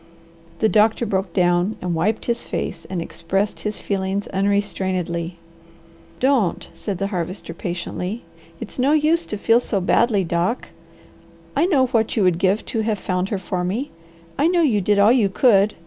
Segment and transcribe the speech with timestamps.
[0.57, 5.37] The doctor broke down and wiped his face and expressed his feelings unrestrainedly.
[6.19, 8.23] "Don't!" said the Harvester patiently.
[8.59, 10.69] "It's no use to feel so badly, Doc.
[11.55, 13.91] I know what you would give to have found her for me.
[14.39, 15.75] I know you did all you could.